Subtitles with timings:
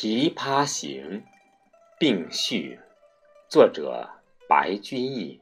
[0.00, 1.22] 琵琶行，
[1.98, 2.80] 并序，
[3.50, 4.08] 作者
[4.48, 5.38] 白居易。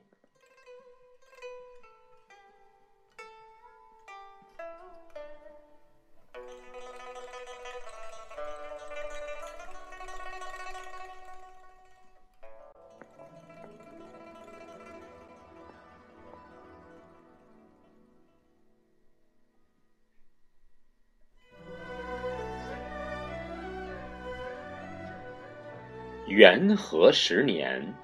[26.29, 27.95] 元和十年，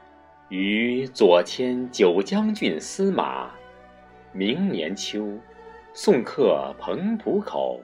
[0.48, 3.52] 于左迁九江郡司马。
[4.32, 5.38] 明年秋，
[5.92, 7.82] 送客彭浦口，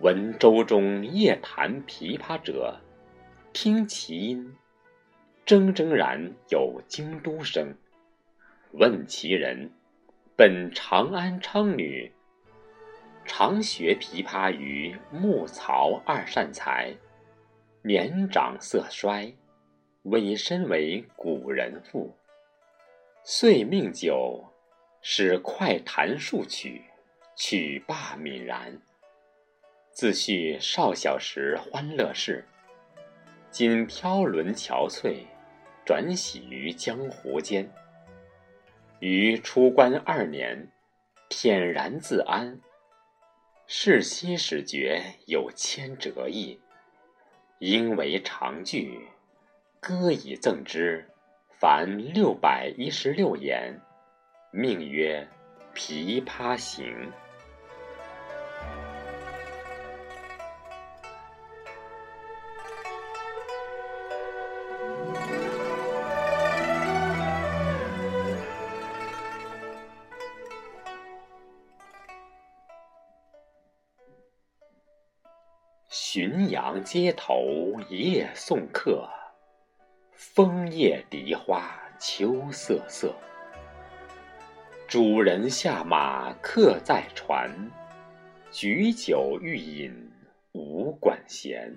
[0.00, 2.78] 闻舟中夜弹琵琶者，
[3.54, 4.54] 听其音，
[5.46, 7.74] 铮铮然有京都声。
[8.72, 9.70] 问其人，
[10.36, 12.12] 本长安昌女，
[13.24, 16.94] 常学琵琶于木曹二善才。
[17.82, 19.32] 年长色衰，
[20.02, 22.16] 委身为古人妇。
[23.22, 24.44] 遂命酒，
[25.00, 26.82] 使快弹数曲，
[27.36, 28.80] 曲罢泯然。
[29.92, 32.44] 自叙少小时欢乐事。
[33.50, 35.24] 今飘沦憔悴，
[35.84, 37.72] 转徙于江湖间。
[38.98, 40.70] 于出关二年，
[41.30, 42.60] 恬然自安。
[43.66, 46.58] 世昔始觉有千折意。
[47.58, 49.08] 应为长句，
[49.80, 51.04] 歌以赠之，
[51.58, 53.80] 凡六百一十六言，
[54.52, 55.26] 命曰
[55.76, 56.86] 《琵琶行》。
[76.90, 79.06] 街头夜送客，
[80.14, 83.14] 枫叶荻花秋瑟瑟。
[84.86, 87.70] 主人下马客在船，
[88.50, 90.10] 举酒欲饮
[90.52, 91.76] 无管弦。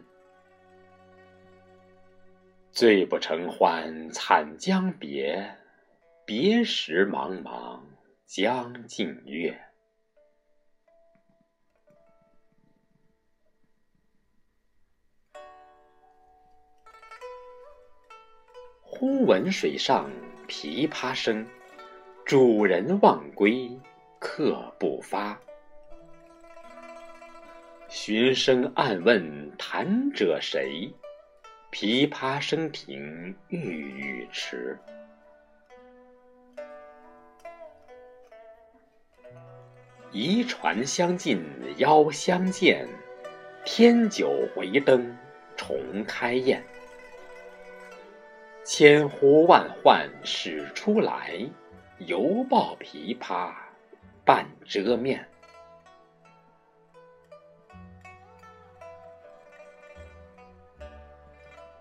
[2.71, 5.57] 醉不成欢惨将别，
[6.25, 7.81] 别时茫茫
[8.25, 9.59] 江浸月。
[19.01, 20.11] 忽闻水上
[20.47, 21.43] 琵琶声，
[22.23, 23.67] 主人忘归
[24.19, 25.35] 客不发。
[27.89, 30.87] 寻声暗问弹者谁？
[31.71, 34.77] 琵琶声停欲语迟。
[40.11, 41.43] 移船相近
[41.77, 42.87] 邀相见，
[43.65, 45.17] 添酒回灯
[45.57, 45.75] 重
[46.05, 46.63] 开宴。
[48.63, 51.49] 千呼万唤始出来，
[51.97, 53.51] 犹抱琵琶
[54.23, 55.27] 半遮面。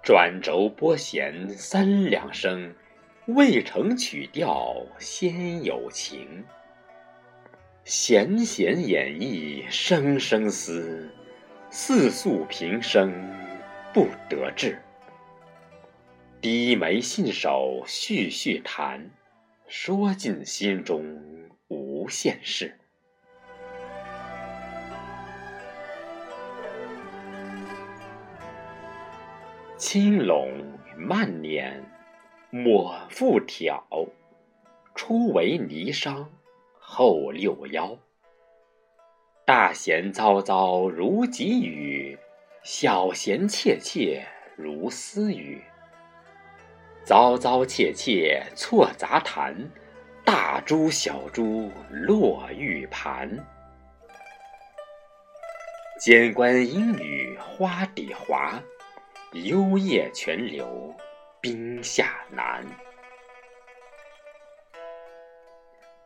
[0.02, 2.74] 转轴拨弦三两声，
[3.26, 6.44] 未成曲调先有情。
[7.84, 11.10] 弦弦掩抑声声思，
[11.70, 13.12] 似诉平生
[13.92, 14.80] 不得志。
[16.42, 19.10] 低眉信手续续弹，
[19.68, 21.20] 说尽心中
[21.68, 22.78] 无限事。
[29.76, 30.50] 轻拢
[30.96, 31.84] 慢捻，
[32.48, 33.86] 抹复挑，
[34.94, 36.24] 初为霓裳，
[36.78, 37.98] 后六幺。
[39.44, 42.18] 大弦嘈嘈如急雨，
[42.62, 44.26] 小弦切切
[44.56, 45.62] 如私语。
[47.10, 49.52] 嘈嘈切切错杂弹，
[50.24, 53.28] 大珠小珠落玉盘。
[55.98, 58.62] 间关莺语花底滑，
[59.32, 60.94] 幽咽泉流
[61.40, 62.64] 冰下难。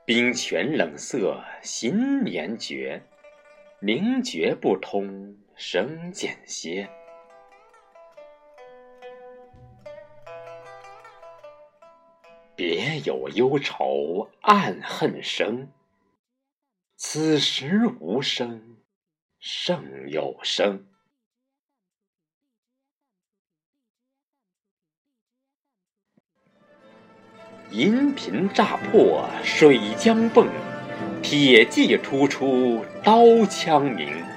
[0.06, 3.02] 冰泉冷涩心绵绝，
[3.78, 6.88] 凝绝不通声渐歇。
[12.56, 15.68] 别有忧愁暗恨生，
[16.96, 18.76] 此时无声
[19.40, 20.86] 胜有声。
[27.70, 30.48] 银瓶乍破水浆迸，
[31.22, 34.33] 铁骑突出刀枪鸣。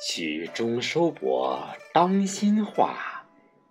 [0.00, 1.60] 曲终收拨
[1.92, 3.26] 当心画，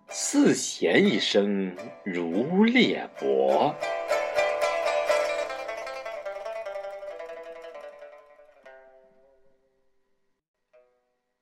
[0.08, 3.74] 四弦一声如裂帛。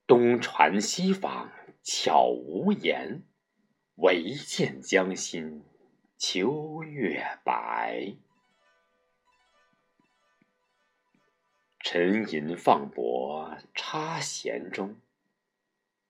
[0.06, 1.50] 东传西访
[1.82, 3.24] 悄无言，
[3.96, 5.64] 唯见江心
[6.16, 8.14] 秋月白。
[11.88, 14.96] 沉吟放拨插弦中，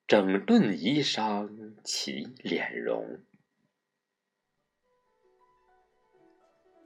[0.06, 3.20] 整顿衣裳起敛容。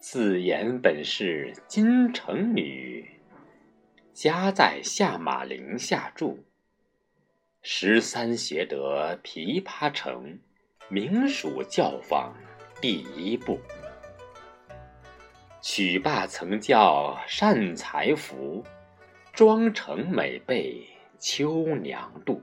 [0.00, 3.08] 自言本是京城女，
[4.12, 6.42] 家在下马陵下住。
[7.62, 10.40] 十三学得琵琶成，
[10.88, 12.34] 名属教坊
[12.80, 13.60] 第一部。
[15.62, 18.64] 曲罢曾教善才服。
[19.32, 20.86] 妆成每被
[21.18, 22.40] 秋娘妒，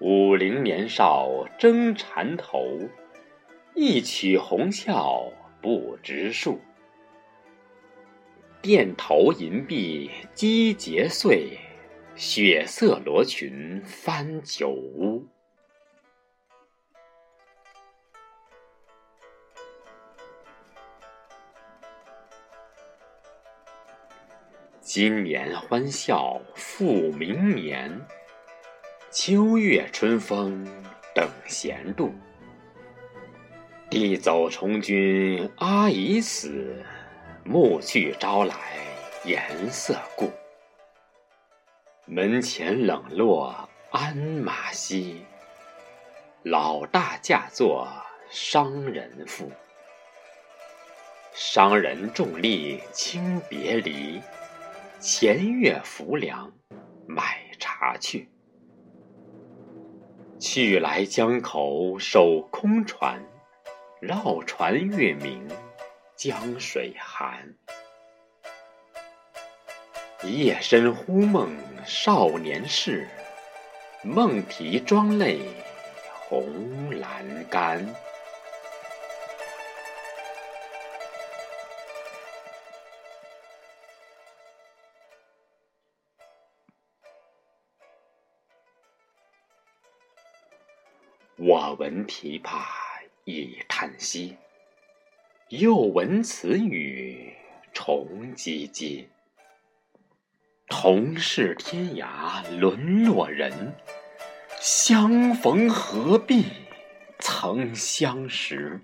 [0.00, 2.78] 五陵年少争缠头，
[3.74, 6.60] 一曲红绡不知数。
[8.62, 11.58] 钿头银篦击节碎，
[12.14, 15.26] 血色罗裙翻酒污。
[24.98, 28.00] 今年欢笑复明年，
[29.10, 30.66] 秋月春风
[31.14, 32.14] 等闲度。
[33.90, 36.82] 弟走从军阿姨死，
[37.44, 38.54] 暮去朝来
[39.26, 40.32] 颜色故。
[42.06, 45.26] 门前冷落鞍马稀，
[46.42, 47.86] 老大嫁作
[48.30, 49.52] 商人妇。
[51.34, 54.22] 商人重利轻别离。
[54.98, 56.50] 前月浮梁
[57.06, 58.28] 买茶去，
[60.40, 63.22] 去来江口守空船，
[64.00, 65.46] 绕船月明
[66.16, 67.54] 江水寒。
[70.24, 71.54] 夜深忽梦
[71.84, 73.06] 少年事，
[74.02, 75.40] 梦啼妆泪
[76.14, 76.48] 红
[76.90, 77.86] 阑干。
[91.38, 92.64] 我闻琵琶
[93.24, 94.38] 已叹息，
[95.50, 97.30] 又闻此语
[97.74, 99.04] 重唧唧。
[100.66, 103.74] 同是天涯沦落人，
[104.58, 106.46] 相逢何必
[107.18, 108.80] 曾相识。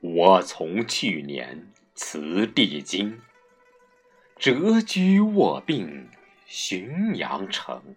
[0.00, 3.20] 我从去年辞帝京，
[4.40, 6.10] 谪居卧病
[6.48, 7.94] 浔阳城。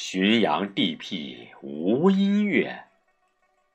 [0.00, 2.84] 浔阳地僻无音乐，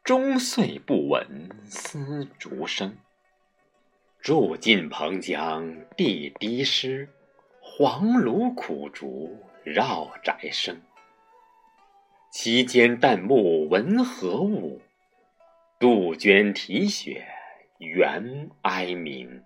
[0.06, 2.98] 终岁不闻丝竹声。
[4.22, 7.10] 住近彭江地低湿，
[7.60, 10.82] 黄芦苦竹绕宅生。
[12.32, 14.82] 其间旦暮闻何物？
[15.77, 17.27] 杜鹃啼血
[17.80, 19.44] 猿哀鸣。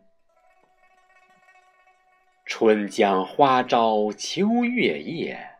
[2.46, 5.57] 春江花朝秋月夜。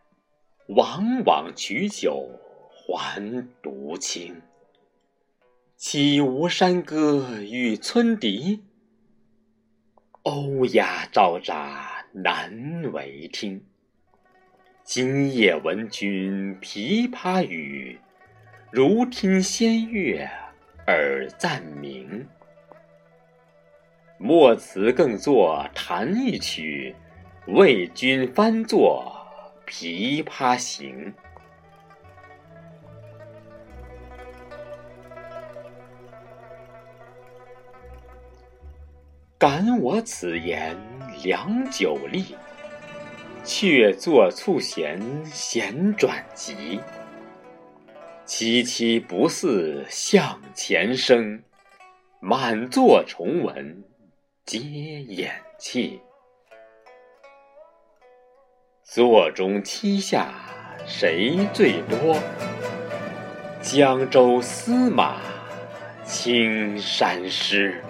[0.68, 2.28] 往往取酒
[2.68, 4.42] 还独倾，
[5.78, 8.64] 岂无山歌与村笛？
[10.24, 13.64] 欧鸦昭喳难为听。
[14.84, 17.98] 今夜闻君琵琶语，
[18.70, 20.28] 如听仙乐
[20.86, 22.28] 耳暂明。
[24.18, 26.94] 莫辞更作弹一曲，
[27.46, 29.14] 为君翻作。
[29.68, 31.12] 《琵琶行》，
[39.36, 40.74] 感我此言
[41.22, 42.34] 良久立，
[43.44, 46.80] 却坐促弦弦转急。
[48.26, 51.42] 凄凄不似向前声，
[52.20, 53.84] 满座重闻
[54.44, 56.00] 皆掩泣。
[58.90, 60.32] 座中七下
[60.86, 62.16] 谁最多？
[63.60, 65.20] 江州司马
[66.06, 67.84] 青衫湿。